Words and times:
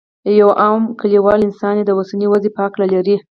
یو 0.39 0.49
عام 0.61 0.81
کلیوال 0.99 1.39
انسان 1.43 1.73
یې 1.77 1.83
د 1.85 1.91
اوسنۍ 1.97 2.27
وضعې 2.29 2.51
په 2.55 2.59
هکله 2.65 2.85
لري. 2.93 3.15